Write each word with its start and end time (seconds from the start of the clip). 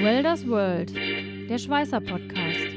Welders 0.00 0.46
World, 0.46 0.94
der 0.94 1.58
Schweißer 1.58 2.00
Podcast. 2.00 2.68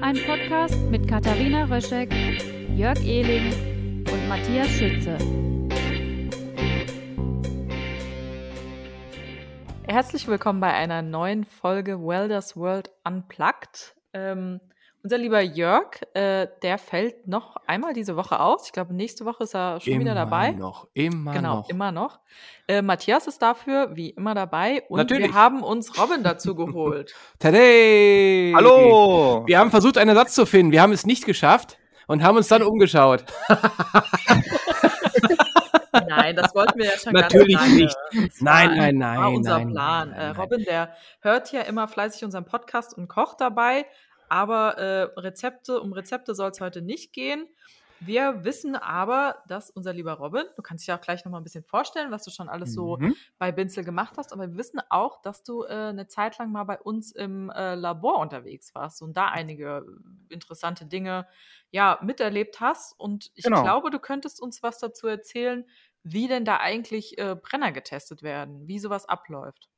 Ein 0.00 0.16
Podcast 0.26 0.80
mit 0.90 1.06
Katharina 1.06 1.64
Röschek, 1.64 2.10
Jörg 2.74 2.98
Ehling 3.04 3.52
und 4.10 4.28
Matthias 4.30 4.68
Schütze. 4.70 5.18
Herzlich 9.86 10.26
willkommen 10.26 10.60
bei 10.60 10.72
einer 10.72 11.02
neuen 11.02 11.44
Folge 11.44 12.00
Welders 12.00 12.56
World 12.56 12.90
Unplugged. 13.04 13.94
Ähm, 14.12 14.60
unser 15.04 15.18
lieber 15.18 15.40
Jörg, 15.40 16.00
äh, 16.14 16.46
der 16.62 16.78
fällt 16.78 17.26
noch 17.26 17.56
einmal 17.66 17.92
diese 17.92 18.14
Woche 18.14 18.38
aus. 18.38 18.66
Ich 18.66 18.72
glaube, 18.72 18.94
nächste 18.94 19.24
Woche 19.24 19.42
ist 19.42 19.54
er 19.54 19.80
schon 19.80 19.94
immer 19.94 20.02
wieder 20.02 20.14
dabei. 20.14 20.50
Immer 20.50 20.58
noch, 20.58 20.86
immer 20.94 21.32
genau, 21.32 21.56
noch. 21.56 21.68
immer 21.68 21.92
noch. 21.92 22.20
Äh, 22.68 22.82
Matthias 22.82 23.26
ist 23.26 23.42
dafür 23.42 23.96
wie 23.96 24.10
immer 24.10 24.34
dabei 24.34 24.84
und 24.88 24.98
Natürlich. 24.98 25.28
wir 25.28 25.34
haben 25.34 25.64
uns 25.64 25.98
Robin 26.00 26.22
dazu 26.22 26.54
geholt. 26.54 27.14
Tadä! 27.40 28.52
Hallo! 28.54 29.42
Wir 29.46 29.58
haben 29.58 29.72
versucht, 29.72 29.98
einen 29.98 30.10
Ersatz 30.10 30.34
zu 30.34 30.46
finden. 30.46 30.70
Wir 30.70 30.82
haben 30.82 30.92
es 30.92 31.04
nicht 31.04 31.26
geschafft 31.26 31.78
und 32.06 32.22
haben 32.22 32.36
uns 32.36 32.46
dann 32.46 32.62
umgeschaut. 32.62 33.24
Nein, 36.22 36.36
das 36.36 36.54
wollten 36.54 36.78
wir 36.78 36.86
ja 36.86 36.98
schon 36.98 37.12
Natürlich 37.12 37.56
ganz 37.56 37.68
lange. 37.68 37.82
nicht. 37.84 38.42
Nein, 38.42 38.76
nein, 38.76 38.96
nein, 38.98 39.18
war 39.20 39.32
unser 39.32 39.58
nein, 39.58 39.70
Plan. 39.70 40.08
nein, 40.10 40.18
äh, 40.18 40.22
nein. 40.28 40.36
Robin, 40.36 40.64
der 40.64 40.94
hört 41.20 41.52
ja 41.52 41.62
immer 41.62 41.88
fleißig 41.88 42.24
unseren 42.24 42.44
Podcast 42.44 42.96
und 42.96 43.08
kocht 43.08 43.40
dabei, 43.40 43.86
aber 44.28 44.78
äh, 44.78 45.02
Rezepte, 45.20 45.80
um 45.80 45.92
Rezepte 45.92 46.34
soll 46.34 46.50
es 46.50 46.60
heute 46.60 46.80
nicht 46.82 47.12
gehen. 47.12 47.46
Wir 48.04 48.42
wissen 48.44 48.74
aber, 48.74 49.44
dass 49.46 49.70
unser 49.70 49.92
lieber 49.92 50.14
Robin, 50.14 50.42
du 50.56 50.62
kannst 50.62 50.82
dich 50.82 50.88
ja 50.88 50.96
auch 50.96 51.00
gleich 51.00 51.24
noch 51.24 51.30
mal 51.30 51.38
ein 51.38 51.44
bisschen 51.44 51.62
vorstellen, 51.62 52.10
was 52.10 52.24
du 52.24 52.32
schon 52.32 52.48
alles 52.48 52.72
so 52.74 52.96
Mhm. 52.96 53.14
bei 53.38 53.52
Binzel 53.52 53.84
gemacht 53.84 54.14
hast, 54.16 54.32
aber 54.32 54.48
wir 54.50 54.56
wissen 54.58 54.80
auch, 54.88 55.22
dass 55.22 55.44
du 55.44 55.62
äh, 55.62 55.68
eine 55.68 56.08
Zeit 56.08 56.36
lang 56.38 56.50
mal 56.50 56.64
bei 56.64 56.80
uns 56.80 57.12
im 57.12 57.48
äh, 57.50 57.76
Labor 57.76 58.18
unterwegs 58.18 58.74
warst 58.74 59.02
und 59.02 59.16
da 59.16 59.26
einige 59.28 59.86
interessante 60.30 60.84
Dinge 60.86 61.28
ja 61.70 62.00
miterlebt 62.02 62.58
hast. 62.58 62.98
Und 62.98 63.30
ich 63.36 63.44
Genau. 63.44 63.62
glaube, 63.62 63.90
du 63.90 64.00
könntest 64.00 64.42
uns 64.42 64.64
was 64.64 64.78
dazu 64.78 65.06
erzählen, 65.06 65.64
wie 66.04 66.28
denn 66.28 66.44
da 66.44 66.58
eigentlich 66.58 67.18
äh, 67.18 67.36
Brenner 67.40 67.72
getestet 67.72 68.22
werden, 68.22 68.66
wie 68.66 68.78
sowas 68.78 69.08
abläuft. 69.08 69.68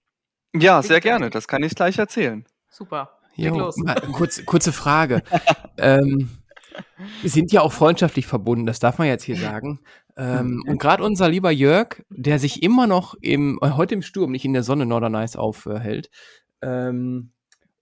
Ja, 0.55 0.83
sehr 0.83 1.01
gerne. 1.01 1.31
Das 1.31 1.49
kann 1.49 1.63
ich 1.63 1.75
gleich 1.75 1.99
erzählen. 1.99 2.47
Super. 2.69 3.19
Jo, 3.37 3.59
los. 3.59 3.77
mal, 3.77 4.01
kurz, 4.13 4.45
kurze 4.45 4.73
Frage. 4.73 5.23
ähm, 5.79 6.31
wir 7.21 7.31
sind 7.31 7.53
ja 7.53 7.61
auch 7.61 7.73
freundschaftlich 7.73 8.27
verbunden, 8.27 8.67
das 8.67 8.79
darf 8.79 8.99
man 8.99 9.09
jetzt 9.09 9.25
hier 9.25 9.37
sagen. 9.37 9.81
Ähm, 10.17 10.63
und 10.67 10.79
gerade 10.81 11.03
unser 11.03 11.29
lieber 11.29 11.51
Jörg, 11.51 12.03
der 12.09 12.39
sich 12.39 12.63
immer 12.63 12.87
noch 12.87 13.15
im, 13.21 13.59
äh, 13.63 13.71
heute 13.71 13.95
im 13.95 14.03
Sturm, 14.03 14.31
nicht 14.31 14.45
in 14.45 14.53
der 14.53 14.63
Sonne 14.63 14.87
Norderneiß 14.87 15.37
aufhält. 15.37 16.11
Ähm, 16.63 17.33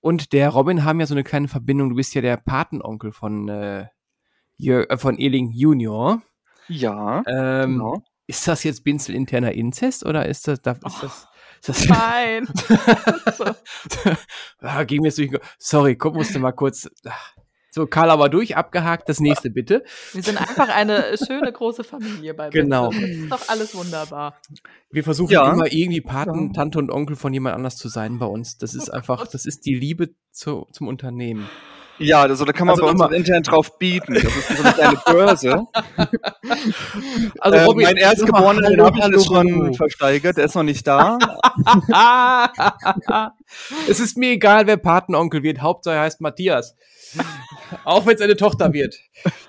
und 0.00 0.32
der 0.32 0.48
Robin 0.48 0.84
haben 0.84 0.98
ja 0.98 1.06
so 1.06 1.14
eine 1.14 1.24
kleine 1.24 1.48
Verbindung. 1.48 1.90
Du 1.90 1.96
bist 1.96 2.14
ja 2.14 2.22
der 2.22 2.38
Patenonkel 2.38 3.12
von, 3.12 3.48
äh, 3.48 3.86
Jörg, 4.56 4.88
äh, 4.90 4.96
von 4.96 5.18
Eling 5.18 5.50
Junior. 5.52 6.22
Ja, 6.68 7.22
Ähm, 7.26 7.72
genau. 7.72 8.02
Ist 8.32 8.48
das 8.48 8.64
jetzt 8.64 8.82
Binzel 8.82 9.14
interner 9.14 9.52
Inzest 9.52 10.06
oder 10.06 10.24
ist 10.26 10.48
das, 10.48 10.62
darf, 10.62 10.78
ist 10.78 10.84
Oh. 10.86 10.98
das, 11.02 11.28
ist 11.60 11.68
das 11.68 11.86
Nein. 11.86 12.48
ah, 14.60 14.84
ging 14.84 15.02
mir 15.02 15.08
jetzt 15.08 15.18
durch. 15.18 15.32
Sorry, 15.58 15.96
guck, 15.96 16.14
musste 16.14 16.38
mal 16.38 16.52
kurz. 16.52 16.88
Ach. 17.06 17.34
So, 17.74 17.86
Karl 17.86 18.08
aber 18.10 18.30
durch, 18.30 18.56
abgehakt, 18.56 19.08
das 19.10 19.20
nächste 19.20 19.50
bitte. 19.50 19.82
Wir 20.14 20.22
sind 20.22 20.38
einfach 20.40 20.68
eine 20.70 21.14
schöne 21.18 21.52
große 21.52 21.84
Familie 21.84 22.32
bei 22.32 22.48
Binzel. 22.48 22.64
Genau. 22.64 22.90
Das 22.90 23.00
ist 23.02 23.30
doch 23.32 23.48
alles 23.48 23.74
wunderbar. 23.74 24.38
Wir 24.90 25.04
versuchen 25.04 25.32
Ja. 25.32 25.52
immer 25.52 25.70
irgendwie 25.70 26.00
Paten, 26.00 26.48
Ja. 26.48 26.52
Tante 26.54 26.78
und 26.78 26.90
Onkel 26.90 27.16
von 27.16 27.32
jemand 27.34 27.54
anders 27.54 27.76
zu 27.76 27.88
sein 27.88 28.18
bei 28.18 28.26
uns. 28.26 28.56
Das 28.56 28.74
ist 28.74 28.88
einfach, 28.90 29.26
das 29.26 29.44
ist 29.44 29.66
die 29.66 29.74
Liebe 29.74 30.10
zu, 30.30 30.66
zum 30.72 30.88
Unternehmen. 30.88 31.48
Ja, 31.98 32.22
also 32.22 32.44
da 32.44 32.52
kann 32.52 32.66
man 32.66 32.74
Also 32.74 32.94
bei 32.94 33.06
uns 33.06 33.16
Internet 33.16 33.50
drauf 33.50 33.78
bieten. 33.78 34.14
Das 34.14 34.24
ist 34.24 34.48
so 34.48 34.62
eine 34.62 34.72
kleine 34.72 35.00
Börse. 35.06 35.66
Also, 37.38 37.58
äh, 37.58 37.82
mein 37.82 37.96
Erstgeborener, 37.96 38.68
den 38.68 38.82
habe 38.82 39.16
ich 39.16 39.24
schon 39.24 39.74
versteigert. 39.74 40.36
Der 40.36 40.44
ist 40.44 40.54
noch 40.54 40.62
nicht 40.62 40.86
da. 40.86 41.18
es 43.88 44.00
ist 44.00 44.16
mir 44.16 44.32
egal, 44.32 44.66
wer 44.66 44.76
Patenonkel 44.76 45.42
wird. 45.42 45.60
Hauptsache 45.60 45.98
heißt 45.98 46.20
Matthias. 46.20 46.76
Auch 47.84 48.06
wenn 48.06 48.14
es 48.14 48.20
eine 48.20 48.36
Tochter 48.36 48.72
wird. 48.72 48.96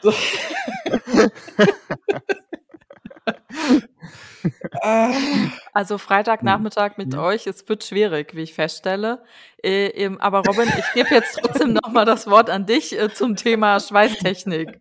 So. 0.02 0.14
Ah. 4.81 5.12
Also 5.74 5.98
Freitagnachmittag 5.98 6.98
mit 6.98 7.14
Mhm. 7.14 7.20
euch, 7.20 7.48
es 7.48 7.68
wird 7.68 7.84
schwierig, 7.84 8.36
wie 8.36 8.42
ich 8.42 8.54
feststelle. 8.54 9.24
Äh, 9.64 10.09
aber 10.20 10.40
Robin, 10.46 10.70
ich 10.78 10.94
gebe 10.94 11.09
jetzt 11.14 11.40
trotzdem 11.42 11.74
nochmal 11.74 12.06
das 12.06 12.28
Wort 12.28 12.50
an 12.50 12.66
dich 12.66 12.98
äh, 13.00 13.14
zum 13.14 13.36
Thema 13.36 13.80
Schweißtechnik. 13.80 14.80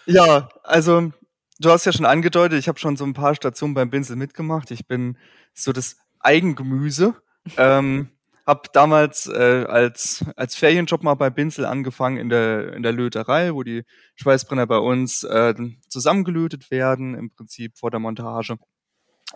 ja, 0.06 0.48
also 0.62 1.12
du 1.58 1.70
hast 1.70 1.84
ja 1.84 1.92
schon 1.92 2.06
angedeutet, 2.06 2.58
ich 2.58 2.68
habe 2.68 2.78
schon 2.78 2.96
so 2.96 3.04
ein 3.04 3.14
paar 3.14 3.34
Stationen 3.34 3.74
beim 3.74 3.90
Pinsel 3.90 4.16
mitgemacht. 4.16 4.70
Ich 4.70 4.86
bin 4.86 5.18
so 5.54 5.72
das 5.72 5.96
Eigengemüse. 6.20 7.14
ähm, 7.56 8.10
hab 8.46 8.72
damals 8.72 9.26
äh, 9.26 9.64
als, 9.68 10.24
als 10.36 10.54
Ferienjob 10.54 11.02
mal 11.02 11.14
bei 11.14 11.30
Pinsel 11.30 11.64
angefangen 11.66 12.16
in 12.16 12.28
der, 12.28 12.74
in 12.74 12.82
der 12.82 12.92
Löterei, 12.92 13.52
wo 13.52 13.62
die 13.64 13.82
Schweißbrenner 14.14 14.66
bei 14.66 14.78
uns 14.78 15.24
äh, 15.24 15.54
zusammengelötet 15.88 16.70
werden, 16.70 17.14
im 17.14 17.30
Prinzip 17.30 17.76
vor 17.76 17.90
der 17.90 18.00
Montage. 18.00 18.56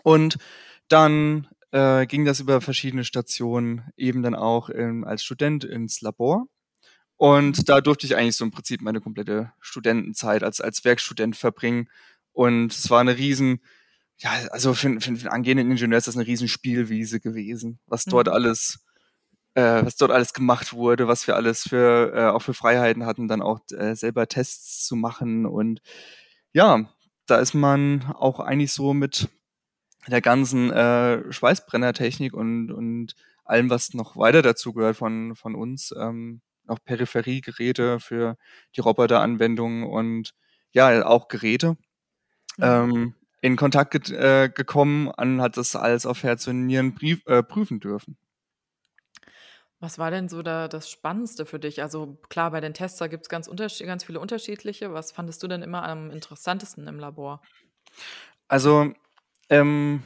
Und 0.03 0.37
dann 0.87 1.47
äh, 1.71 2.05
ging 2.05 2.25
das 2.25 2.39
über 2.39 2.61
verschiedene 2.61 3.03
Stationen 3.03 3.83
eben 3.97 4.23
dann 4.23 4.35
auch 4.35 4.69
ähm, 4.69 5.03
als 5.03 5.23
Student 5.23 5.63
ins 5.63 6.01
Labor. 6.01 6.47
Und 7.17 7.69
da 7.69 7.81
durfte 7.81 8.05
ich 8.07 8.15
eigentlich 8.15 8.37
so 8.37 8.45
im 8.45 8.51
Prinzip 8.51 8.81
meine 8.81 8.99
komplette 8.99 9.51
Studentenzeit 9.59 10.43
als, 10.43 10.59
als 10.59 10.83
Werkstudent 10.83 11.35
verbringen. 11.35 11.89
Und 12.33 12.73
es 12.73 12.89
war 12.89 13.01
eine 13.01 13.17
riesen, 13.17 13.61
ja, 14.17 14.31
also 14.51 14.73
für, 14.73 14.99
für, 14.99 15.15
für 15.15 15.27
einen 15.27 15.27
angehenden 15.27 15.69
Ingenieur 15.71 15.97
ist 15.97 16.07
das 16.07 16.15
eine 16.15 16.25
riesen 16.27 16.47
Spielwiese 16.47 17.19
gewesen, 17.19 17.79
was 17.85 18.05
dort 18.05 18.27
Mhm. 18.27 18.33
alles, 18.33 18.79
äh, 19.55 19.85
was 19.85 19.97
dort 19.97 20.11
alles 20.11 20.33
gemacht 20.33 20.73
wurde, 20.73 21.07
was 21.07 21.27
wir 21.27 21.35
alles 21.35 21.63
für, 21.63 22.13
äh, 22.15 22.29
auch 22.29 22.41
für 22.41 22.53
Freiheiten 22.53 23.05
hatten, 23.05 23.27
dann 23.27 23.41
auch 23.41 23.59
äh, 23.71 23.95
selber 23.95 24.27
Tests 24.27 24.85
zu 24.85 24.95
machen. 24.95 25.45
Und 25.45 25.81
ja, 26.53 26.89
da 27.27 27.37
ist 27.37 27.53
man 27.53 28.03
auch 28.15 28.39
eigentlich 28.39 28.73
so 28.73 28.93
mit 28.93 29.29
der 30.07 30.21
ganzen 30.21 30.71
äh, 30.71 31.31
Schweißbrennertechnik 31.31 32.33
und, 32.33 32.71
und 32.71 33.15
allem, 33.43 33.69
was 33.69 33.93
noch 33.93 34.17
weiter 34.17 34.41
dazu 34.41 34.73
gehört 34.73 34.97
von, 34.97 35.35
von 35.35 35.55
uns, 35.55 35.93
ähm, 35.97 36.41
auch 36.67 36.79
Peripheriegeräte 36.83 37.99
für 37.99 38.37
die 38.75 38.81
Roboteranwendungen 38.81 39.83
und 39.83 40.33
ja, 40.71 41.05
auch 41.05 41.27
Geräte, 41.27 41.77
ähm, 42.59 43.15
in 43.41 43.57
Kontakt 43.57 43.91
get, 43.91 44.09
äh, 44.09 44.49
gekommen 44.49 45.07
und 45.07 45.41
hat 45.41 45.57
das 45.57 45.75
alles 45.75 46.05
auf 46.05 46.23
Herz 46.23 46.47
und 46.47 46.65
Nieren 46.65 46.95
äh, 47.25 47.43
prüfen 47.43 47.79
dürfen. 47.79 48.17
Was 49.81 49.97
war 49.99 50.11
denn 50.11 50.29
so 50.29 50.41
da 50.43 50.67
das 50.67 50.89
Spannendste 50.89 51.45
für 51.45 51.59
dich? 51.59 51.81
Also 51.81 52.17
klar, 52.29 52.51
bei 52.51 52.61
den 52.61 52.73
Tests 52.73 52.99
da 52.99 53.07
gibt 53.07 53.23
es 53.23 53.29
ganz, 53.29 53.47
unterschied- 53.47 53.87
ganz 53.87 54.03
viele 54.05 54.19
unterschiedliche. 54.19 54.93
Was 54.93 55.11
fandest 55.11 55.41
du 55.43 55.47
denn 55.47 55.63
immer 55.63 55.83
am 55.83 56.11
interessantesten 56.11 56.87
im 56.87 56.99
Labor? 56.99 57.41
Also 58.47 58.93
ähm, 59.49 60.03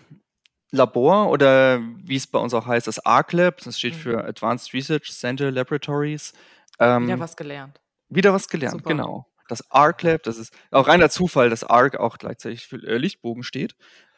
Labor 0.72 1.30
oder 1.30 1.82
wie 2.04 2.16
es 2.16 2.26
bei 2.26 2.40
uns 2.40 2.54
auch 2.54 2.66
heißt, 2.66 2.88
das 2.88 3.06
ARC-Lab, 3.06 3.58
das 3.64 3.78
steht 3.78 3.94
Mhm. 3.96 4.00
für 4.00 4.24
Advanced 4.26 4.74
Research 4.74 5.12
Center 5.12 5.52
Laboratories. 5.52 6.34
Ähm, 6.80 7.08
Wieder 7.08 7.20
was 7.20 7.36
gelernt. 7.36 7.82
Wieder 8.10 8.34
was 8.34 8.48
gelernt, 8.48 8.78
Super. 8.78 8.90
genau. 8.90 9.28
Das 9.48 9.70
Arc 9.70 10.02
Lab, 10.02 10.24
das 10.24 10.38
ist 10.38 10.54
auch 10.72 10.88
reiner 10.88 11.10
Zufall, 11.10 11.52
dass 11.52 11.64
Arc 11.64 11.98
auch 11.98 12.18
gleichzeitig 12.18 12.66
für 12.66 12.78
äh, 12.78 12.98
Lichtbogen 12.98 13.44
steht. 13.44 13.76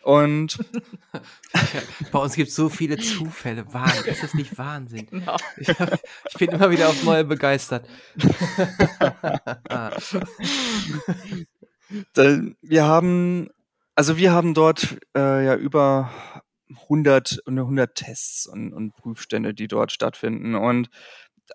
Und 0.08 0.58
Bei 2.14 2.20
uns 2.20 2.36
gibt 2.36 2.48
es 2.48 2.56
so 2.56 2.70
viele 2.70 2.98
Zufälle. 2.98 3.66
Wahnsinn. 3.74 4.06
Ist 4.06 4.24
das 4.24 4.34
nicht 4.36 4.58
Wahnsinn? 4.58 5.06
Genau. 5.08 5.36
Ich, 5.58 5.68
ich 5.68 6.38
bin 6.38 6.52
immer 6.52 6.72
wieder 6.72 6.88
aufs 6.88 7.04
Neue 7.04 7.26
begeistert. 7.26 7.86
Wir 12.62 12.86
haben, 12.86 13.50
also 13.96 14.18
wir 14.18 14.32
haben 14.32 14.54
dort 14.54 14.98
äh, 15.16 15.46
ja 15.46 15.56
über 15.56 16.10
100, 16.84 17.42
und 17.46 17.60
100 17.60 17.96
Tests 17.96 18.48
und, 18.48 18.72
und 18.74 18.96
Prüfstände, 18.96 19.54
die 19.54 19.68
dort 19.68 19.92
stattfinden. 19.92 20.56
Und 20.56 20.90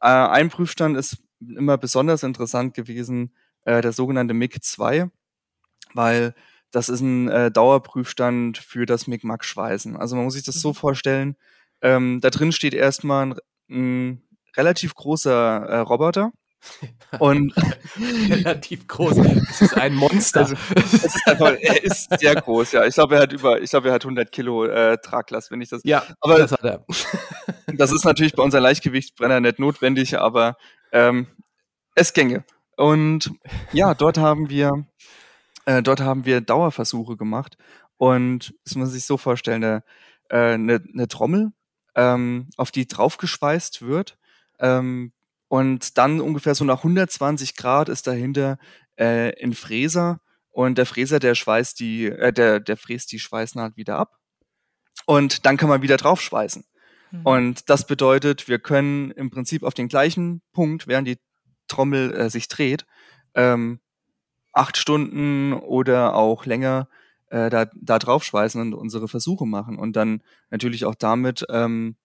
äh, 0.02 0.08
ein 0.08 0.50
Prüfstand 0.50 0.98
ist 0.98 1.22
immer 1.40 1.78
besonders 1.78 2.22
interessant 2.22 2.74
gewesen, 2.74 3.34
äh, 3.64 3.80
der 3.80 3.92
sogenannte 3.92 4.34
MIG 4.34 4.62
2, 4.62 5.10
weil 5.94 6.34
das 6.72 6.88
ist 6.88 7.00
ein 7.00 7.28
äh, 7.28 7.50
Dauerprüfstand 7.50 8.58
für 8.58 8.86
das 8.86 9.06
MIG-Mac-Schweißen. 9.06 9.96
Also 9.96 10.16
man 10.16 10.24
muss 10.24 10.34
sich 10.34 10.44
das 10.44 10.60
so 10.60 10.70
Mhm. 10.70 10.74
vorstellen, 10.74 11.36
Ähm, 11.84 12.20
da 12.20 12.30
drin 12.30 12.52
steht 12.52 12.74
erstmal 12.74 13.26
ein, 13.26 13.34
ein 13.68 14.22
relativ 14.56 14.94
großer 14.94 15.64
äh, 15.68 15.78
Roboter. 15.78 16.32
Und 17.18 17.52
relativ 18.28 18.86
groß. 18.86 19.16
Das 19.16 19.62
ist 19.62 19.76
ein 19.76 19.94
Monster. 19.94 20.40
Also, 20.42 20.54
ist 20.76 21.26
einfach, 21.26 21.56
er 21.60 21.82
ist 21.82 22.08
sehr 22.20 22.36
groß, 22.36 22.70
ja. 22.70 22.86
Ich 22.86 22.94
glaube, 22.94 23.16
er 23.16 23.22
hat 23.22 23.32
über, 23.32 23.60
ich 23.60 23.70
glaube, 23.70 23.88
er 23.88 23.94
hat 23.94 24.04
100 24.04 24.30
Kilo 24.30 24.66
äh, 24.66 24.96
Traglast, 24.98 25.50
wenn 25.50 25.60
ich 25.60 25.70
das. 25.70 25.82
Ja, 25.84 26.04
aber 26.20 26.38
das 26.38 26.52
hat 26.52 26.62
er. 26.62 26.86
das 27.66 27.90
ist 27.90 28.04
natürlich 28.04 28.34
bei 28.34 28.44
unserem 28.44 28.62
Leichtgewichtsbrenner 28.62 29.40
nicht 29.40 29.58
notwendig, 29.58 30.18
aber 30.20 30.56
ähm, 30.92 31.26
es 31.96 32.12
gänge. 32.12 32.44
Und 32.76 33.32
ja, 33.72 33.94
dort 33.94 34.18
haben 34.18 34.48
wir, 34.48 34.86
äh, 35.66 35.82
dort 35.82 36.00
haben 36.00 36.24
wir 36.24 36.40
Dauerversuche 36.40 37.16
gemacht. 37.16 37.56
Und 37.96 38.54
das 38.64 38.74
muss 38.74 38.86
man 38.86 38.90
sich 38.90 39.04
so 39.04 39.16
vorstellen, 39.16 39.62
eine, 39.62 39.84
äh, 40.28 40.54
eine, 40.54 40.82
eine 40.92 41.08
Trommel, 41.08 41.52
ähm, 41.94 42.48
auf 42.56 42.70
die 42.70 42.86
draufgeschweißt 42.86 43.82
wird. 43.82 44.18
Ähm, 44.58 45.12
und 45.48 45.98
dann 45.98 46.20
ungefähr 46.20 46.54
so 46.54 46.64
nach 46.64 46.78
120 46.78 47.56
Grad 47.56 47.88
ist 47.88 48.06
dahinter 48.06 48.58
äh, 48.96 49.32
ein 49.42 49.52
Fräser 49.52 50.20
und 50.50 50.78
der 50.78 50.86
Fräser, 50.86 51.18
der 51.18 51.34
schweißt 51.34 51.80
die, 51.80 52.06
äh, 52.06 52.32
der, 52.32 52.60
der 52.60 52.76
fräst 52.76 53.12
die 53.12 53.18
Schweißnaht 53.18 53.76
wieder 53.76 53.98
ab. 53.98 54.18
Und 55.06 55.46
dann 55.46 55.56
kann 55.56 55.68
man 55.68 55.82
wieder 55.82 55.96
draufschweißen. 55.96 56.64
Mhm. 57.10 57.26
Und 57.26 57.70
das 57.70 57.86
bedeutet, 57.86 58.48
wir 58.48 58.58
können 58.58 59.10
im 59.12 59.30
Prinzip 59.30 59.62
auf 59.62 59.74
den 59.74 59.88
gleichen 59.88 60.42
Punkt, 60.52 60.86
während 60.86 61.08
die 61.08 61.18
Trommel 61.68 62.14
äh, 62.14 62.30
sich 62.30 62.48
dreht, 62.48 62.86
ähm, 63.34 63.80
acht 64.52 64.76
Stunden 64.76 65.52
oder 65.52 66.14
auch 66.14 66.46
länger 66.46 66.88
äh, 67.30 67.50
da, 67.50 67.66
da 67.74 67.98
draufschweißen 67.98 68.60
und 68.60 68.74
unsere 68.74 69.08
Versuche 69.08 69.46
machen 69.46 69.78
und 69.78 69.96
dann 69.96 70.22
natürlich 70.50 70.84
auch 70.84 70.94
damit 70.94 71.44
ähm, 71.50 71.96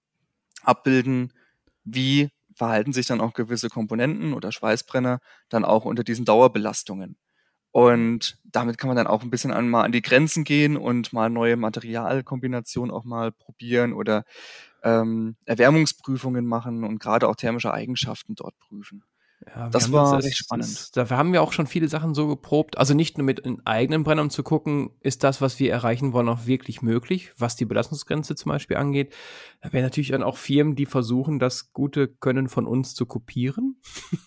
abbilden, 0.64 1.34
wie 1.84 2.30
verhalten 2.56 2.94
sich 2.94 3.06
dann 3.06 3.22
auch 3.22 3.34
gewisse 3.34 3.70
Komponenten 3.70 4.34
oder 4.34 4.52
Schweißbrenner 4.52 5.20
dann 5.50 5.66
auch 5.66 5.86
unter 5.86 6.04
diesen 6.04 6.26
Dauerbelastungen. 6.26 7.18
Und 7.72 8.40
damit 8.44 8.78
kann 8.78 8.88
man 8.88 8.98
dann 8.98 9.06
auch 9.08 9.22
ein 9.22 9.30
bisschen 9.30 9.52
an, 9.52 9.74
an 9.76 9.92
die 9.92 10.02
Grenzen 10.02 10.44
gehen 10.44 10.78
und 10.78 11.14
mal 11.14 11.30
neue 11.30 11.58
Materialkombinationen 11.58 12.92
auch 12.92 13.04
mal 13.04 13.32
probieren 13.32 13.94
oder 13.94 14.24
ähm, 14.84 15.36
Erwärmungsprüfungen 15.46 16.46
machen 16.46 16.84
und 16.84 17.00
gerade 17.00 17.28
auch 17.28 17.36
thermische 17.36 17.74
Eigenschaften 17.74 18.34
dort 18.36 18.58
prüfen. 18.60 19.04
Ja, 19.46 19.70
das 19.70 19.92
war 19.92 20.16
das, 20.16 20.26
recht 20.26 20.38
spannend. 20.38 20.98
Dafür 20.98 21.18
haben 21.18 21.32
wir 21.32 21.44
auch 21.44 21.54
schon 21.54 21.68
viele 21.68 21.88
Sachen 21.88 22.16
so 22.16 22.28
geprobt. 22.28 22.78
Also 22.78 22.96
nicht 22.96 23.18
nur 23.18 23.26
mit 23.26 23.44
eigenen 23.66 24.04
Brennern 24.04 24.32
zu 24.32 24.42
gucken, 24.42 24.90
ist 25.02 25.24
das, 25.24 25.42
was 25.42 25.60
wir 25.60 25.72
erreichen 25.72 26.12
wollen, 26.12 26.28
auch 26.28 26.48
wirklich 26.48 26.82
möglich, 26.82 27.34
was 27.38 27.56
die 27.56 27.66
Belastungsgrenze 27.66 28.36
zum 28.36 28.50
Beispiel 28.50 28.78
angeht. 28.78 29.14
Da 29.62 29.72
wären 29.74 29.84
natürlich 29.84 30.10
dann 30.10 30.24
auch 30.24 30.38
Firmen, 30.38 30.76
die 30.76 30.88
versuchen, 30.88 31.38
das 31.38 31.72
gute 31.72 32.08
Können 32.08 32.50
von 32.50 32.66
uns 32.66 32.96
zu 32.96 33.06
kopieren, 33.06 33.80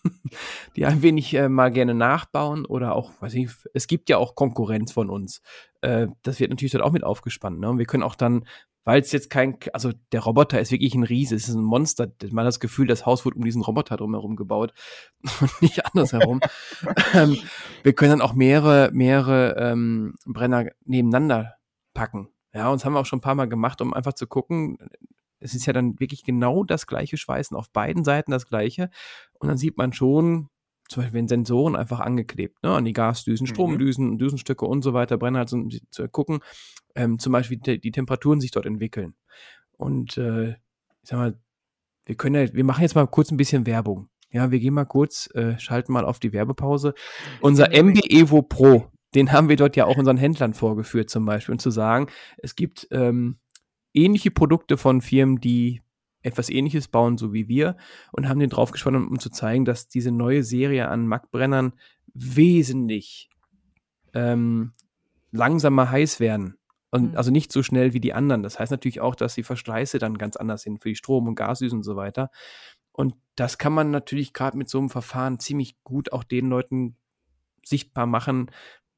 die 0.76 0.86
ein 0.86 1.02
wenig 1.02 1.34
äh, 1.34 1.48
mal 1.48 1.72
gerne 1.72 1.94
nachbauen 1.94 2.64
oder 2.64 2.94
auch, 2.94 3.12
weiß 3.20 3.34
ich, 3.34 3.50
es 3.74 3.88
gibt 3.88 4.10
ja 4.10 4.16
auch 4.16 4.36
Konkurrenz 4.36 4.92
von 4.92 5.10
uns. 5.10 5.42
Äh, 5.80 6.06
das 6.22 6.38
wird 6.38 6.50
natürlich 6.50 6.72
dann 6.72 6.82
auch 6.82 6.92
mit 6.92 7.02
aufgespannt. 7.02 7.58
Ne? 7.58 7.68
Und 7.68 7.78
wir 7.78 7.86
können 7.86 8.04
auch 8.04 8.14
dann 8.14 8.44
weil 8.84 9.00
es 9.00 9.12
jetzt 9.12 9.30
kein, 9.30 9.58
also 9.72 9.92
der 10.12 10.20
Roboter 10.20 10.60
ist 10.60 10.72
wirklich 10.72 10.94
ein 10.94 11.04
Riese, 11.04 11.34
es 11.34 11.48
ist 11.48 11.54
ein 11.54 11.62
Monster. 11.62 12.10
Man 12.30 12.44
hat 12.44 12.48
das 12.48 12.60
Gefühl, 12.60 12.86
das 12.86 13.06
Haus 13.06 13.24
wurde 13.24 13.36
um 13.36 13.44
diesen 13.44 13.62
Roboter 13.62 13.96
drumherum 13.96 14.36
gebaut 14.36 14.72
und 15.40 15.62
nicht 15.62 15.84
andersherum. 15.86 16.40
ähm, 17.14 17.36
wir 17.82 17.92
können 17.92 18.12
dann 18.12 18.20
auch 18.22 18.34
mehrere, 18.34 18.90
mehrere 18.92 19.56
ähm, 19.58 20.14
Brenner 20.26 20.66
nebeneinander 20.84 21.54
packen. 21.94 22.28
Ja, 22.52 22.68
und 22.68 22.80
das 22.80 22.84
haben 22.84 22.94
wir 22.94 23.00
auch 23.00 23.06
schon 23.06 23.18
ein 23.18 23.22
paar 23.22 23.34
Mal 23.34 23.48
gemacht, 23.48 23.80
um 23.80 23.94
einfach 23.94 24.14
zu 24.14 24.26
gucken. 24.26 24.78
Es 25.38 25.54
ist 25.54 25.66
ja 25.66 25.72
dann 25.72 25.98
wirklich 26.00 26.24
genau 26.24 26.64
das 26.64 26.86
gleiche 26.86 27.16
Schweißen, 27.16 27.56
auf 27.56 27.70
beiden 27.70 28.04
Seiten 28.04 28.30
das 28.30 28.46
gleiche. 28.46 28.90
Und 29.38 29.48
dann 29.48 29.56
sieht 29.56 29.78
man 29.78 29.92
schon, 29.92 30.48
zum 30.90 31.02
Beispiel 31.02 31.20
wenn 31.20 31.28
Sensoren 31.28 31.76
einfach 31.76 32.00
angeklebt, 32.00 32.62
ne, 32.64 32.74
an 32.74 32.84
die 32.84 32.92
Gasdüsen, 32.92 33.44
mhm. 33.44 33.50
Stromdüsen, 33.54 34.18
Düsenstücke 34.18 34.66
und 34.66 34.82
so 34.82 34.92
weiter, 34.92 35.16
brennen 35.18 35.36
halt 35.36 35.52
um 35.52 35.70
zu 35.90 36.08
gucken, 36.08 36.40
ähm, 36.96 37.20
zum 37.20 37.32
Beispiel 37.32 37.58
die, 37.58 37.80
die, 37.80 37.92
Temperaturen 37.92 38.40
sich 38.40 38.50
dort 38.50 38.66
entwickeln. 38.66 39.14
Und 39.76 40.18
äh, 40.18 40.50
ich 40.50 40.56
sag 41.08 41.18
mal, 41.18 41.38
wir 42.06 42.16
können 42.16 42.34
ja, 42.34 42.52
wir 42.52 42.64
machen 42.64 42.82
jetzt 42.82 42.96
mal 42.96 43.06
kurz 43.06 43.30
ein 43.30 43.36
bisschen 43.36 43.66
Werbung. 43.66 44.08
Ja, 44.32 44.50
wir 44.50 44.58
gehen 44.58 44.74
mal 44.74 44.84
kurz, 44.84 45.28
äh, 45.34 45.56
schalten 45.58 45.92
mal 45.92 46.04
auf 46.04 46.18
die 46.18 46.32
Werbepause. 46.32 46.94
Unser 47.40 47.72
MB 47.72 48.00
Evo 48.10 48.42
Pro, 48.42 48.90
den 49.14 49.30
haben 49.30 49.48
wir 49.48 49.56
dort 49.56 49.76
ja 49.76 49.86
auch 49.86 49.96
unseren 49.96 50.16
Händlern 50.16 50.54
vorgeführt 50.54 51.08
zum 51.08 51.24
Beispiel. 51.24 51.52
Und 51.52 51.60
zu 51.60 51.70
sagen, 51.70 52.08
es 52.38 52.56
gibt 52.56 52.88
ähm, 52.90 53.36
ähnliche 53.94 54.32
Produkte 54.32 54.76
von 54.76 55.00
Firmen, 55.00 55.40
die 55.40 55.82
etwas 56.22 56.50
ähnliches 56.50 56.88
bauen, 56.88 57.18
so 57.18 57.32
wie 57.32 57.48
wir, 57.48 57.76
und 58.12 58.28
haben 58.28 58.40
den 58.40 58.50
draufgespannt, 58.50 58.96
um, 58.96 59.18
zu 59.18 59.30
zeigen, 59.30 59.64
dass 59.64 59.88
diese 59.88 60.12
neue 60.12 60.42
Serie 60.42 60.88
an 60.88 61.06
Mac-Brennern 61.06 61.72
wesentlich 62.12 63.30
ähm, 64.14 64.72
langsamer 65.32 65.90
heiß 65.90 66.20
werden. 66.20 66.56
Und 66.90 67.12
mhm. 67.12 67.16
also 67.16 67.30
nicht 67.30 67.52
so 67.52 67.62
schnell 67.62 67.94
wie 67.94 68.00
die 68.00 68.12
anderen. 68.12 68.42
Das 68.42 68.58
heißt 68.58 68.72
natürlich 68.72 69.00
auch, 69.00 69.14
dass 69.14 69.34
die 69.34 69.42
Verschleiße 69.42 69.98
dann 69.98 70.18
ganz 70.18 70.36
anders 70.36 70.62
sind 70.62 70.82
für 70.82 70.88
die 70.88 70.96
Strom- 70.96 71.28
und 71.28 71.36
Gasdüsen 71.36 71.78
und 71.78 71.84
so 71.84 71.96
weiter. 71.96 72.30
Und 72.92 73.14
das 73.36 73.58
kann 73.58 73.72
man 73.72 73.90
natürlich 73.90 74.32
gerade 74.32 74.58
mit 74.58 74.68
so 74.68 74.78
einem 74.78 74.90
Verfahren 74.90 75.38
ziemlich 75.38 75.82
gut 75.84 76.12
auch 76.12 76.24
den 76.24 76.48
Leuten 76.48 76.96
sichtbar 77.64 78.06
machen, 78.06 78.50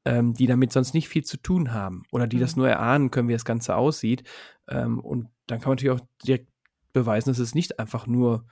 ähm, 0.05 0.33
die 0.33 0.47
damit 0.47 0.73
sonst 0.73 0.93
nicht 0.93 1.07
viel 1.07 1.23
zu 1.23 1.37
tun 1.37 1.71
haben 1.71 2.03
oder 2.11 2.27
die 2.27 2.37
mhm. 2.37 2.41
das 2.41 2.55
nur 2.55 2.67
erahnen 2.67 3.11
können, 3.11 3.29
wie 3.29 3.33
das 3.33 3.45
Ganze 3.45 3.75
aussieht. 3.75 4.23
Ähm, 4.67 4.99
und 4.99 5.29
dann 5.47 5.59
kann 5.59 5.69
man 5.69 5.75
natürlich 5.75 6.01
auch 6.01 6.05
direkt 6.25 6.52
beweisen, 6.93 7.29
dass 7.29 7.39
es 7.39 7.55
nicht 7.55 7.79
einfach 7.79 8.07
nur 8.07 8.45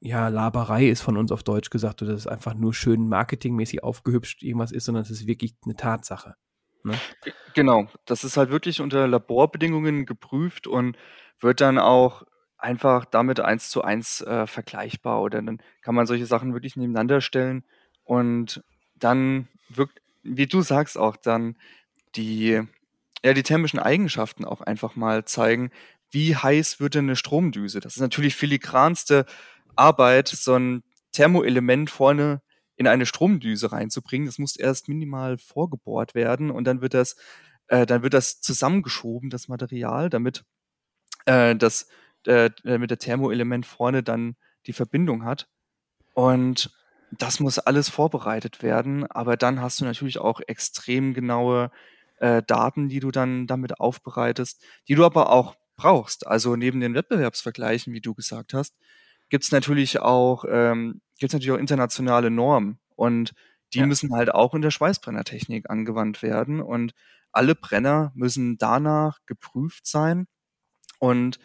ja, 0.00 0.28
Laberei 0.28 0.88
ist 0.88 1.00
von 1.00 1.16
uns 1.16 1.32
auf 1.32 1.42
Deutsch 1.42 1.70
gesagt 1.70 2.02
oder 2.02 2.12
dass 2.12 2.22
es 2.22 2.26
einfach 2.26 2.54
nur 2.54 2.74
schön 2.74 3.08
marketingmäßig 3.08 3.82
aufgehübscht 3.82 4.42
irgendwas 4.42 4.72
ist, 4.72 4.84
sondern 4.84 5.02
es 5.02 5.10
ist 5.10 5.26
wirklich 5.26 5.54
eine 5.64 5.74
Tatsache. 5.74 6.34
Ne? 6.84 6.94
Genau, 7.54 7.88
das 8.04 8.24
ist 8.24 8.36
halt 8.36 8.50
wirklich 8.50 8.80
unter 8.80 9.08
Laborbedingungen 9.08 10.06
geprüft 10.06 10.66
und 10.66 10.96
wird 11.40 11.60
dann 11.60 11.78
auch 11.78 12.22
einfach 12.56 13.04
damit 13.04 13.40
eins 13.40 13.70
zu 13.70 13.82
eins 13.82 14.20
äh, 14.20 14.46
vergleichbar 14.46 15.22
oder 15.22 15.40
dann 15.40 15.62
kann 15.82 15.94
man 15.94 16.06
solche 16.06 16.26
Sachen 16.26 16.52
wirklich 16.52 16.76
nebeneinander 16.76 17.20
stellen 17.20 17.64
und 18.04 18.62
dann 18.96 19.48
wirkt, 19.68 20.00
wie 20.22 20.46
du 20.46 20.60
sagst 20.62 20.98
auch, 20.98 21.16
dann 21.16 21.56
die, 22.16 22.62
ja, 23.24 23.32
die 23.34 23.42
thermischen 23.42 23.78
Eigenschaften 23.78 24.44
auch 24.44 24.60
einfach 24.60 24.96
mal 24.96 25.24
zeigen, 25.24 25.70
wie 26.10 26.36
heiß 26.36 26.80
wird 26.80 26.94
denn 26.94 27.06
eine 27.06 27.16
Stromdüse? 27.16 27.80
Das 27.80 27.96
ist 27.96 28.00
natürlich 28.00 28.36
filigranste 28.36 29.26
Arbeit, 29.76 30.28
so 30.28 30.54
ein 30.54 30.82
Thermoelement 31.12 31.90
vorne 31.90 32.42
in 32.76 32.86
eine 32.86 33.06
Stromdüse 33.06 33.72
reinzubringen. 33.72 34.26
Das 34.26 34.38
muss 34.38 34.56
erst 34.56 34.88
minimal 34.88 35.38
vorgebohrt 35.38 36.14
werden 36.14 36.50
und 36.50 36.64
dann 36.64 36.80
wird 36.80 36.94
das, 36.94 37.16
äh, 37.68 37.86
dann 37.86 38.02
wird 38.02 38.14
das 38.14 38.40
zusammengeschoben, 38.40 39.30
das 39.30 39.48
Material, 39.48 40.10
damit 40.10 40.44
äh, 41.26 41.56
das, 41.56 41.88
äh, 42.26 42.50
damit 42.64 42.90
der 42.90 42.98
Thermoelement 42.98 43.66
vorne 43.66 44.02
dann 44.02 44.36
die 44.66 44.72
Verbindung 44.72 45.24
hat. 45.24 45.48
Und 46.14 46.70
das 47.10 47.40
muss 47.40 47.58
alles 47.58 47.88
vorbereitet 47.88 48.62
werden, 48.62 49.06
aber 49.06 49.36
dann 49.36 49.60
hast 49.60 49.80
du 49.80 49.84
natürlich 49.84 50.18
auch 50.18 50.40
extrem 50.46 51.14
genaue 51.14 51.70
äh, 52.18 52.42
Daten, 52.46 52.88
die 52.88 53.00
du 53.00 53.10
dann 53.10 53.46
damit 53.46 53.80
aufbereitest, 53.80 54.62
die 54.88 54.94
du 54.94 55.04
aber 55.04 55.30
auch 55.30 55.56
brauchst. 55.78 56.26
Also 56.26 56.56
neben 56.56 56.80
den 56.80 56.94
Wettbewerbsvergleichen, 56.94 57.94
wie 57.94 58.02
du 58.02 58.12
gesagt 58.12 58.52
hast, 58.52 58.76
gibt 59.30 59.44
es 59.44 59.52
natürlich 59.52 60.00
auch 60.00 60.44
ähm, 60.46 61.00
gibt 61.18 61.32
natürlich 61.32 61.52
auch 61.52 61.58
internationale 61.58 62.30
Normen 62.30 62.78
und 62.96 63.32
die 63.74 63.80
ja. 63.80 63.86
müssen 63.86 64.14
halt 64.14 64.32
auch 64.32 64.54
in 64.54 64.62
der 64.62 64.70
Schweißbrennertechnik 64.70 65.70
angewandt 65.70 66.22
werden 66.22 66.60
und 66.60 66.92
alle 67.32 67.54
Brenner 67.54 68.12
müssen 68.14 68.58
danach 68.58 69.18
geprüft 69.26 69.86
sein 69.86 70.26
und 70.98 71.38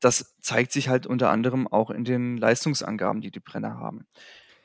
das 0.00 0.36
zeigt 0.40 0.72
sich 0.72 0.88
halt 0.88 1.06
unter 1.06 1.30
anderem 1.30 1.66
auch 1.66 1.90
in 1.90 2.04
den 2.04 2.36
Leistungsangaben, 2.36 3.22
die 3.22 3.30
die 3.30 3.40
Brenner 3.40 3.78
haben. 3.78 4.06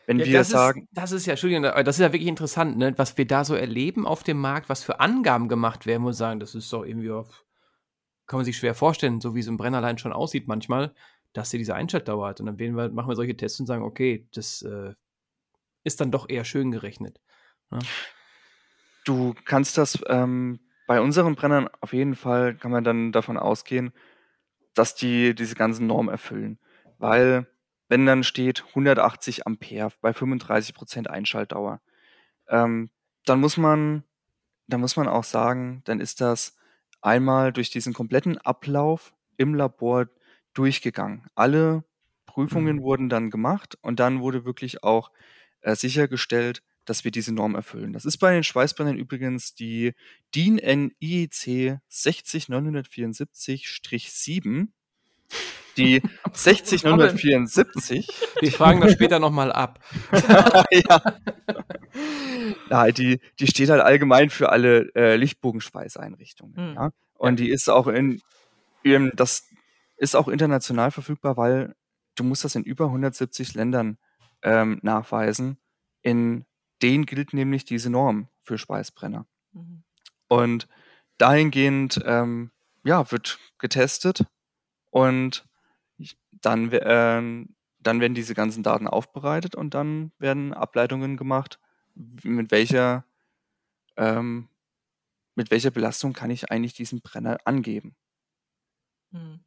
Wenn 0.05 0.19
ja, 0.19 0.25
wir 0.25 0.39
das 0.39 0.49
sagen, 0.49 0.81
ist, 0.81 0.89
das 0.91 1.11
ist 1.11 1.25
ja, 1.25 1.33
Entschuldigung, 1.33 1.63
das 1.63 1.95
ist 1.95 2.01
ja 2.01 2.11
wirklich 2.11 2.27
interessant, 2.27 2.77
ne? 2.77 2.93
was 2.97 3.17
wir 3.17 3.25
da 3.25 3.45
so 3.45 3.55
erleben 3.55 4.05
auf 4.05 4.23
dem 4.23 4.39
Markt, 4.39 4.67
was 4.67 4.83
für 4.83 4.99
Angaben 4.99 5.47
gemacht 5.47 5.85
werden, 5.85 6.03
muss 6.03 6.17
sagen, 6.17 6.39
das 6.39 6.55
ist 6.55 6.71
doch 6.73 6.83
irgendwie 6.83 7.11
auf 7.11 7.45
kann 8.29 8.37
man 8.37 8.45
sich 8.45 8.57
schwer 8.57 8.75
vorstellen, 8.75 9.19
so 9.19 9.33
wie 9.33 9.41
so 9.41 9.51
ein 9.51 9.57
Brennerlein 9.57 9.97
schon 9.97 10.13
aussieht 10.13 10.47
manchmal, 10.47 10.93
dass 11.33 11.49
sie 11.49 11.57
diese 11.57 11.73
Einschaltdauer 11.73 12.27
hat. 12.27 12.39
Und 12.39 12.45
dann 12.45 12.59
wir, 12.59 12.71
machen 12.71 13.09
wir 13.09 13.15
solche 13.15 13.35
Tests 13.35 13.59
und 13.59 13.65
sagen, 13.65 13.83
okay, 13.83 14.27
das 14.33 14.61
äh, 14.61 14.93
ist 15.83 15.99
dann 15.99 16.11
doch 16.11 16.29
eher 16.29 16.45
schön 16.45 16.69
gerechnet. 16.69 17.19
Ja. 17.71 17.79
Du 19.03 19.33
kannst 19.45 19.79
das 19.79 19.99
ähm, 20.05 20.59
bei 20.85 21.01
unseren 21.01 21.33
Brennern 21.33 21.69
auf 21.81 21.91
jeden 21.91 22.15
Fall, 22.15 22.53
kann 22.55 22.69
man 22.69 22.83
dann 22.83 23.11
davon 23.11 23.35
ausgehen, 23.35 23.93
dass 24.75 24.93
die 24.93 25.33
diese 25.33 25.55
ganzen 25.55 25.87
Normen 25.87 26.11
erfüllen. 26.11 26.59
Weil, 26.99 27.47
wenn 27.87 28.05
dann 28.05 28.23
steht 28.23 28.63
180 28.69 29.47
Ampere 29.47 29.91
bei 30.01 30.11
35% 30.11 31.07
Einschaltdauer, 31.07 31.81
ähm, 32.47 32.91
dann 33.25 33.39
muss 33.39 33.57
man, 33.57 34.03
dann 34.67 34.81
muss 34.81 34.97
man 34.97 35.07
auch 35.07 35.23
sagen, 35.23 35.81
dann 35.85 35.99
ist 35.99 36.21
das 36.21 36.58
einmal 37.01 37.51
durch 37.53 37.69
diesen 37.69 37.93
kompletten 37.93 38.37
Ablauf 38.37 39.13
im 39.37 39.53
Labor 39.55 40.07
durchgegangen. 40.53 41.27
Alle 41.35 41.83
Prüfungen 42.25 42.77
Mhm. 42.77 42.81
wurden 42.81 43.09
dann 43.09 43.29
gemacht 43.29 43.77
und 43.81 43.99
dann 43.99 44.21
wurde 44.21 44.45
wirklich 44.45 44.83
auch 44.83 45.11
äh, 45.61 45.75
sichergestellt, 45.75 46.63
dass 46.85 47.03
wir 47.03 47.11
diese 47.11 47.33
Norm 47.33 47.55
erfüllen. 47.55 47.91
Das 47.93 48.05
ist 48.05 48.17
bei 48.17 48.33
den 48.33 48.43
Schweißbrennern 48.43 48.97
übrigens 48.97 49.53
die 49.55 49.93
DIN 50.33 50.55
NIEC 50.55 51.79
60974-7. 51.91 54.67
Die 55.77 56.01
60974 56.33 58.07
Wir 58.41 58.51
fragen 58.51 58.81
das 58.81 58.93
später 58.93 59.19
nochmal 59.19 59.51
ab. 59.51 59.79
ja. 60.71 61.01
ja, 62.69 62.87
die, 62.91 63.19
die 63.39 63.47
steht 63.47 63.69
halt 63.69 63.81
allgemein 63.81 64.29
für 64.29 64.49
alle 64.49 64.93
äh, 64.95 65.15
Lichtbogenschweißeinrichtungen. 65.15 66.55
Hm. 66.55 66.75
Ja? 66.75 66.91
Und 67.15 67.39
die 67.39 67.49
ist 67.49 67.69
auch 67.69 67.87
in, 67.87 68.21
in, 68.83 69.11
das 69.15 69.47
ist 69.97 70.15
auch 70.15 70.27
international 70.27 70.91
verfügbar, 70.91 71.37
weil 71.37 71.75
du 72.15 72.23
musst 72.23 72.43
das 72.43 72.55
in 72.55 72.63
über 72.63 72.85
170 72.85 73.53
Ländern 73.53 73.97
ähm, 74.41 74.79
nachweisen. 74.81 75.57
In 76.01 76.45
denen 76.81 77.05
gilt 77.05 77.33
nämlich 77.33 77.65
diese 77.65 77.89
Norm 77.89 78.29
für 78.41 78.57
Schweißbrenner. 78.57 79.25
Mhm. 79.51 79.83
Und 80.27 80.67
dahingehend 81.17 82.01
ähm, 82.05 82.51
ja, 82.83 83.11
wird 83.11 83.39
getestet 83.57 84.25
und 84.89 85.45
dann, 86.31 86.69
ähm, 86.71 87.55
dann 87.79 87.99
werden 87.99 88.13
diese 88.13 88.33
ganzen 88.33 88.63
Daten 88.63 88.87
aufbereitet 88.87 89.55
und 89.55 89.73
dann 89.73 90.11
werden 90.17 90.53
Ableitungen 90.53 91.17
gemacht, 91.17 91.59
mit 92.23 92.51
welcher, 92.51 93.05
ähm, 93.97 94.49
mit 95.35 95.51
welcher 95.51 95.71
Belastung 95.71 96.13
kann 96.13 96.31
ich 96.31 96.51
eigentlich 96.51 96.73
diesen 96.73 97.01
Brenner 97.01 97.39
angeben. 97.45 97.95
Hm. 99.11 99.39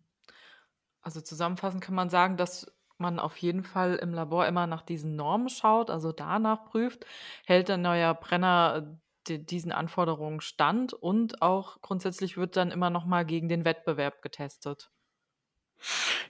Also 1.00 1.21
zusammenfassend 1.21 1.82
kann 1.82 1.94
man 1.94 2.11
sagen, 2.11 2.37
dass 2.37 2.66
man 2.99 3.18
auf 3.18 3.37
jeden 3.38 3.64
Fall 3.64 3.97
im 3.97 4.12
Labor 4.14 4.47
immer 4.47 4.66
nach 4.66 4.82
diesen 4.82 5.16
Normen 5.16 5.49
schaut, 5.49 5.90
also 5.90 6.12
danach 6.12 6.64
prüft, 6.64 7.04
hält 7.44 7.68
der 7.68 7.76
neue 7.78 8.14
Brenner 8.14 8.97
äh, 8.97 8.99
di- 9.28 9.44
diesen 9.44 9.73
Anforderungen 9.73 10.40
stand 10.40 10.92
und 10.92 11.42
auch 11.42 11.80
grundsätzlich 11.82 12.37
wird 12.37 12.56
dann 12.56 12.71
immer 12.71 12.90
noch 12.90 13.04
mal 13.06 13.25
gegen 13.25 13.49
den 13.49 13.64
Wettbewerb 13.64 14.23
getestet. 14.23 14.90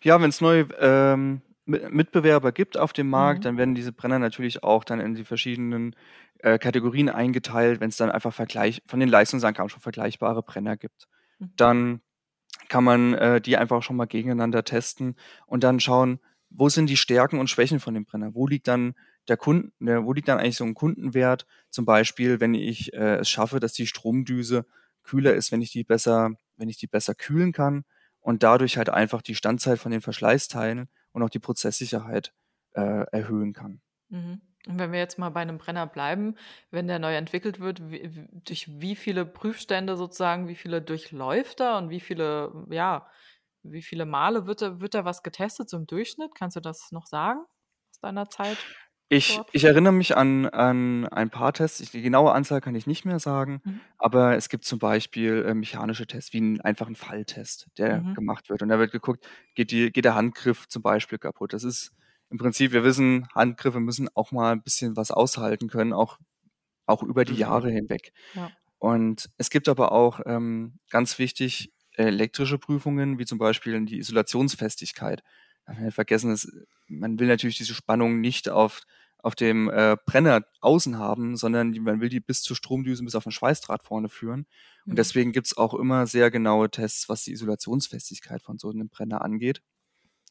Ja, 0.03 0.21
wenn 0.21 0.31
es 0.31 0.41
neue 0.41 0.69
ähm, 0.79 1.43
Mitbewerber 1.65 2.53
gibt 2.53 2.77
auf 2.77 2.93
dem 2.93 3.09
Markt, 3.09 3.41
Mhm. 3.41 3.43
dann 3.43 3.57
werden 3.57 3.75
diese 3.75 3.93
Brenner 3.93 4.19
natürlich 4.19 4.63
auch 4.63 4.85
dann 4.85 5.01
in 5.01 5.15
die 5.15 5.25
verschiedenen 5.25 5.95
äh, 6.41 6.59
Kategorien 6.59 7.09
eingeteilt, 7.09 7.81
wenn 7.81 7.89
es 7.91 7.97
dann 7.97 8.11
einfach 8.11 8.33
Vergleich 8.33 8.83
von 8.87 9.01
den 9.01 9.09
Leistungsangaben 9.09 9.69
schon 9.69 9.81
vergleichbare 9.81 10.43
Brenner 10.43 10.77
gibt. 10.77 11.09
Mhm. 11.39 11.53
Dann 11.57 12.01
kann 12.69 12.85
man 12.85 13.15
äh, 13.15 13.41
die 13.41 13.57
einfach 13.57 13.83
schon 13.83 13.97
mal 13.97 14.07
gegeneinander 14.07 14.65
testen 14.65 15.17
und 15.47 15.63
dann 15.65 15.81
schauen, 15.81 16.21
wo 16.51 16.69
sind 16.69 16.89
die 16.91 16.97
Stärken 16.97 17.39
und 17.39 17.49
Schwächen 17.49 17.81
von 17.81 17.95
dem 17.95 18.05
Brenner? 18.05 18.35
Wo 18.35 18.47
liegt 18.47 18.69
dann 18.69 18.95
der 19.29 19.37
Kunden, 19.37 19.73
der, 19.85 20.05
wo 20.05 20.13
liegt 20.13 20.29
dann 20.29 20.39
eigentlich 20.39 20.57
so 20.57 20.65
ein 20.65 20.75
Kundenwert? 20.75 21.47
Zum 21.71 21.85
Beispiel, 21.85 22.41
wenn 22.41 22.55
ich 22.55 22.93
äh, 22.93 23.17
es 23.17 23.31
schaffe, 23.31 23.61
dass 23.61 23.73
die 23.73 23.87
Stromdüse 23.87 24.67
kühler 25.03 25.35
ist, 25.35 25.53
wenn 25.53 25.63
ich 25.63 25.71
die 25.71 25.85
besser, 25.85 26.33
wenn 26.57 26.69
ich 26.69 26.77
die 26.77 26.87
besser 26.87 27.15
kühlen 27.15 27.53
kann 27.53 27.85
und 28.21 28.43
dadurch 28.43 28.77
halt 28.77 28.91
einfach 28.91 29.23
die 29.23 29.35
Standzeit 29.35 29.79
von 29.79 29.93
den 29.93 30.01
Verschleißteilen 30.01 30.89
und 31.13 31.23
auch 31.23 31.31
die 31.31 31.39
Prozesssicherheit 31.39 32.33
äh, 32.75 33.05
erhöhen 33.13 33.53
kann. 33.53 33.81
Mhm. 34.09 34.41
Und 34.67 34.79
wenn 34.79 34.93
wir 34.93 35.01
jetzt 35.01 35.19
mal 35.19 35.31
bei 35.31 35.41
einem 35.41 35.59
Brenner 35.59 35.87
bleiben, 35.87 36.37
wenn 36.71 36.87
der 36.87 37.01
neu 37.01 37.17
entwickelt 37.17 37.59
wird, 37.59 37.91
wie, 37.91 38.29
durch 38.45 38.69
wie 38.81 38.95
viele 38.95 39.27
Prüfstände 39.27 39.97
sozusagen, 39.97 40.47
wie 40.47 40.55
viele 40.55 40.81
durchläuft 40.81 41.61
er 41.61 41.79
und 41.79 41.91
wie 41.91 41.99
viele, 41.99 42.67
ja, 42.71 43.09
wie 43.65 43.83
viele 43.83 44.07
Male 44.07 44.47
wird 44.47 44.63
da, 44.63 44.81
wird 44.81 44.95
da 44.95 45.05
was 45.05 45.23
getestet 45.23 45.69
so 45.69 45.77
im 45.77 45.87
Durchschnitt? 45.87 46.35
Kannst 46.35 46.57
du 46.57 46.61
das 46.61 46.93
noch 46.93 47.07
sagen 47.07 47.41
aus 47.91 48.01
deiner 48.01 48.29
Zeit? 48.29 48.59
Ich, 49.15 49.39
ich 49.53 49.65
erinnere 49.65 49.93
mich 49.93 50.17
an, 50.17 50.47
an 50.47 51.07
ein 51.09 51.29
paar 51.29 51.53
Tests. 51.53 51.81
Ich, 51.81 51.91
die 51.91 52.01
genaue 52.01 52.33
Anzahl 52.33 52.63
kann 52.63 52.75
ich 52.75 52.87
nicht 52.87 53.05
mehr 53.05 53.19
sagen, 53.19 53.61
Mhm. 53.65 53.81
aber 53.99 54.37
es 54.37 54.49
gibt 54.49 54.65
zum 54.65 54.79
Beispiel 54.79 55.45
äh, 55.47 55.55
mechanische 55.55 56.07
Tests, 56.07 56.33
wie 56.33 56.41
ein, 56.41 56.61
einfach 56.63 56.87
ein 56.89 56.95
Falltest, 56.97 57.69
der 57.77 58.01
Mhm. 58.01 58.15
gemacht 58.15 58.49
wird. 58.49 58.63
Und 58.63 58.71
da 58.71 58.79
wird 58.79 58.91
geguckt, 58.91 59.27
geht, 59.55 59.71
die, 59.71 59.93
geht 59.93 60.07
der 60.07 60.15
Handgriff 60.15 60.67
zum 60.69 60.81
Beispiel 60.83 61.19
kaputt. 61.19 61.53
Das 61.53 61.63
ist 61.63 61.93
im 62.31 62.39
Prinzip, 62.39 62.73
wir 62.73 62.85
wissen, 62.85 63.29
Handgriffe 63.35 63.81
müssen 63.81 64.09
auch 64.15 64.33
mal 64.33 64.53
ein 64.53 64.63
bisschen 64.63 64.97
was 64.97 65.11
aushalten 65.11 65.69
können, 65.69 65.93
auch, 65.93 66.19
auch 66.87 67.03
über 67.03 67.27
die 67.27 67.35
Mhm. 67.35 67.39
Jahre 67.39 67.71
hinweg. 67.71 68.13
Ja. 68.35 68.51
Und 68.79 69.29
es 69.37 69.51
gibt 69.51 69.69
aber 69.69 69.93
auch 69.93 70.21
ähm, 70.25 70.79
ganz 70.91 71.19
wichtig 71.19 71.71
elektrische 71.95 72.59
Prüfungen, 72.59 73.19
wie 73.19 73.27
zum 73.27 73.37
Beispiel 73.39 73.85
die 73.85 73.99
Isolationsfestigkeit. 73.99 75.23
Vergessen, 75.91 76.31
dass 76.31 76.51
man 76.89 77.21
will 77.21 77.29
natürlich 77.29 77.57
diese 77.57 77.75
Spannung 77.75 78.21
nicht 78.21 78.49
auf, 78.49 78.81
auf 79.23 79.35
dem 79.37 79.71
äh, 79.71 79.97
Brenner 80.07 80.43
außen 80.61 80.99
haben, 80.99 81.37
sondern 81.37 81.71
man 81.81 82.01
will 82.01 82.09
die 82.09 82.21
bis 82.21 82.43
zur 82.43 82.57
Stromdüse, 82.57 83.05
bis 83.05 83.15
auf 83.15 83.23
den 83.25 83.33
Schweißdraht 83.33 83.83
vorne 83.85 84.09
führen. 84.09 84.47
Und 84.89 84.97
Mhm. 84.97 84.97
deswegen 84.97 85.33
gibt's 85.33 85.57
auch 85.57 85.75
immer 85.75 86.07
sehr 86.07 86.31
genaue 86.31 86.71
Tests, 86.71 87.09
was 87.09 87.23
die 87.25 87.33
Isolationsfestigkeit 87.33 88.43
von 88.43 88.59
so 88.59 88.71
einem 88.71 88.89
Brenner 88.89 89.23
angeht. 89.23 89.63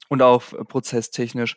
Und 0.10 0.22
auch 0.22 0.54
äh, 0.54 0.66
prozesstechnisch, 0.66 1.56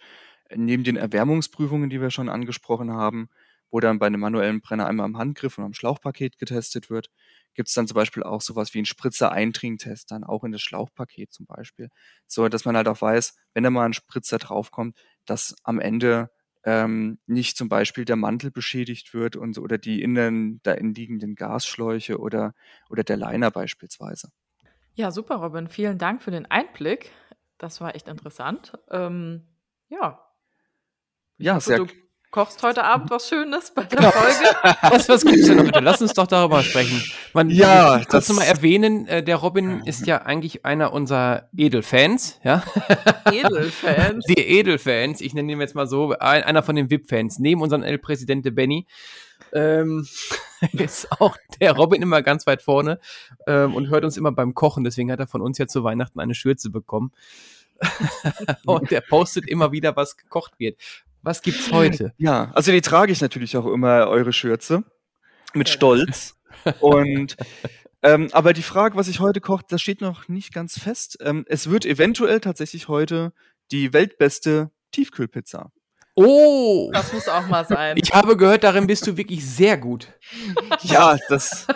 äh, 0.48 0.56
neben 0.56 0.84
den 0.84 0.96
Erwärmungsprüfungen, 0.96 1.90
die 1.90 2.00
wir 2.00 2.10
schon 2.10 2.28
angesprochen 2.28 2.92
haben, 2.92 3.28
wo 3.70 3.80
dann 3.80 3.98
bei 3.98 4.06
einem 4.06 4.20
manuellen 4.20 4.60
Brenner 4.60 4.86
einmal 4.86 5.06
am 5.06 5.18
Handgriff 5.18 5.58
und 5.58 5.64
am 5.64 5.74
Schlauchpaket 5.74 6.38
getestet 6.38 6.90
wird, 6.90 7.10
gibt 7.54 7.68
es 7.68 7.74
dann 7.74 7.88
zum 7.88 7.96
Beispiel 7.96 8.22
auch 8.22 8.40
sowas 8.40 8.72
wie 8.74 8.78
einen 8.78 8.86
Spritzer-Eindringtest, 8.86 10.10
dann 10.10 10.24
auch 10.24 10.44
in 10.44 10.52
das 10.52 10.62
Schlauchpaket 10.62 11.32
zum 11.32 11.46
Beispiel. 11.46 11.88
So, 12.26 12.48
dass 12.48 12.64
man 12.64 12.76
halt 12.76 12.88
auch 12.88 13.00
weiß, 13.00 13.34
wenn 13.54 13.64
da 13.64 13.70
mal 13.70 13.86
ein 13.86 13.92
Spritzer 13.92 14.38
draufkommt, 14.38 14.96
dass 15.24 15.56
am 15.64 15.80
Ende 15.80 16.30
ähm, 16.64 17.18
nicht 17.26 17.56
zum 17.56 17.68
Beispiel 17.68 18.04
der 18.04 18.16
Mantel 18.16 18.50
beschädigt 18.50 19.14
wird 19.14 19.36
und 19.36 19.54
so, 19.54 19.62
oder 19.62 19.78
die 19.78 20.02
innen 20.02 20.60
da 20.62 20.74
liegenden 20.74 21.34
Gasschläuche 21.34 22.18
oder, 22.18 22.54
oder 22.90 23.04
der 23.04 23.16
Liner 23.16 23.50
beispielsweise. 23.50 24.30
Ja, 24.94 25.10
super, 25.10 25.36
Robin. 25.36 25.68
Vielen 25.68 25.98
Dank 25.98 26.22
für 26.22 26.30
den 26.30 26.46
Einblick. 26.46 27.10
Das 27.58 27.80
war 27.80 27.94
echt 27.94 28.08
interessant. 28.08 28.72
Ähm, 28.90 29.42
ja, 29.88 30.20
Ja, 31.38 31.58
sehr 31.60 31.78
du 31.78 31.86
kochst 32.34 32.64
heute 32.64 32.82
Abend 32.82 33.10
was 33.12 33.28
Schönes 33.28 33.70
bei 33.70 33.84
der 33.84 33.96
Genau. 33.96 34.10
Folge. 34.10 34.76
Was, 34.90 35.08
was 35.08 35.24
gibt's 35.24 35.46
denn 35.46 35.60
heute? 35.68 35.78
Lass 35.78 36.02
uns 36.02 36.14
doch 36.14 36.26
darüber 36.26 36.64
sprechen. 36.64 37.00
Man, 37.32 37.48
Ja, 37.48 37.98
ich 38.00 38.06
das- 38.06 38.28
noch 38.28 38.34
mal 38.38 38.42
erwähnen, 38.42 39.06
äh, 39.06 39.22
der 39.22 39.36
Robin 39.36 39.82
ist 39.84 40.04
ja 40.08 40.22
eigentlich 40.22 40.64
einer 40.64 40.92
unserer 40.92 41.48
Edelfans, 41.56 42.40
ja. 42.42 42.64
Edelfans. 43.30 44.24
Die 44.26 44.34
Edelfans, 44.40 45.20
ich 45.20 45.32
nenne 45.32 45.52
ihn 45.52 45.60
jetzt 45.60 45.76
mal 45.76 45.86
so, 45.86 46.10
ein, 46.18 46.42
einer 46.42 46.64
von 46.64 46.74
den 46.74 46.90
VIP-Fans, 46.90 47.38
neben 47.38 47.62
unserem 47.62 47.84
El-Präsidente 47.84 48.50
Benny, 48.50 48.88
ähm, 49.52 50.04
ist 50.72 51.12
auch 51.20 51.36
der 51.60 51.70
Robin 51.76 52.02
immer 52.02 52.20
ganz 52.22 52.48
weit 52.48 52.62
vorne 52.62 52.98
ähm, 53.46 53.76
und 53.76 53.90
hört 53.90 54.04
uns 54.04 54.16
immer 54.16 54.32
beim 54.32 54.54
Kochen. 54.54 54.82
Deswegen 54.82 55.12
hat 55.12 55.20
er 55.20 55.28
von 55.28 55.40
uns 55.40 55.56
ja 55.58 55.68
zu 55.68 55.84
Weihnachten 55.84 56.18
eine 56.18 56.34
Schürze 56.34 56.70
bekommen. 56.70 57.12
und 58.66 58.90
er 58.90 59.02
postet 59.02 59.48
immer 59.48 59.70
wieder, 59.70 59.94
was 59.94 60.16
gekocht 60.16 60.54
wird. 60.58 60.80
Was 61.24 61.40
gibt's 61.40 61.72
heute? 61.72 62.12
Ja, 62.18 62.50
also 62.54 62.70
die 62.70 62.82
trage 62.82 63.10
ich 63.10 63.20
natürlich 63.22 63.56
auch 63.56 63.66
immer, 63.66 64.08
eure 64.08 64.32
Schürze. 64.32 64.84
Mit 65.54 65.68
Stolz. 65.68 66.36
Und 66.80 67.36
ähm, 68.02 68.28
aber 68.32 68.52
die 68.52 68.62
Frage, 68.62 68.96
was 68.96 69.08
ich 69.08 69.20
heute 69.20 69.40
koche, 69.40 69.64
das 69.68 69.80
steht 69.80 70.02
noch 70.02 70.28
nicht 70.28 70.52
ganz 70.52 70.78
fest. 70.78 71.16
Ähm, 71.22 71.46
es 71.48 71.70
wird 71.70 71.86
eventuell 71.86 72.40
tatsächlich 72.40 72.88
heute 72.88 73.32
die 73.72 73.94
weltbeste 73.94 74.70
Tiefkühlpizza. 74.92 75.72
Oh! 76.14 76.90
Das 76.92 77.12
muss 77.14 77.26
auch 77.28 77.46
mal 77.48 77.64
sein. 77.64 77.96
Ich 77.96 78.12
habe 78.12 78.36
gehört, 78.36 78.62
darin 78.62 78.86
bist 78.86 79.06
du 79.06 79.16
wirklich 79.16 79.44
sehr 79.46 79.78
gut. 79.78 80.12
Ja, 80.82 81.16
das, 81.28 81.66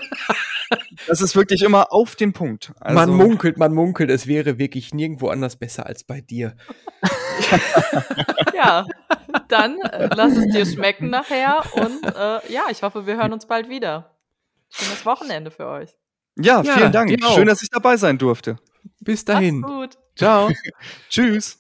das 1.07 1.23
ist 1.23 1.35
wirklich 1.35 1.63
immer 1.63 1.93
auf 1.93 2.15
den 2.15 2.35
Punkt. 2.35 2.73
Also, 2.79 2.95
man 2.95 3.11
munkelt, 3.11 3.57
man 3.57 3.73
munkelt, 3.73 4.11
es 4.11 4.27
wäre 4.27 4.59
wirklich 4.59 4.93
nirgendwo 4.93 5.29
anders 5.29 5.57
besser 5.57 5.87
als 5.87 6.05
bei 6.05 6.21
dir. 6.21 6.55
Ja, 8.55 8.85
dann 9.49 9.79
äh, 9.81 10.09
lass 10.15 10.37
es 10.37 10.47
dir 10.53 10.67
schmecken 10.67 11.11
nachher 11.11 11.63
und 11.75 12.05
äh, 12.05 12.53
ja, 12.53 12.65
ich 12.71 12.83
hoffe, 12.83 13.07
wir 13.07 13.17
hören 13.17 13.33
uns 13.33 13.47
bald 13.47 13.69
wieder. 13.69 14.17
Schönes 14.71 15.07
Wochenende 15.07 15.51
für 15.51 15.67
euch. 15.67 15.91
ja, 16.37 16.63
Ja, 16.63 16.75
vielen 16.77 16.93
Dank. 16.93 17.09
dir 17.11 17.27
auch. 17.27 17.35
Schön, 17.35 17.47
dass 17.47 17.63
ich 17.63 17.71
dabei 17.71 17.97
sein 17.97 18.19
durfte. 18.19 18.59
Bis 19.01 19.25
dahin. 19.25 19.61
Macht's 19.61 19.75
gut. 19.75 19.99
Ciao. 20.17 20.51
Tschüss. 21.09 21.57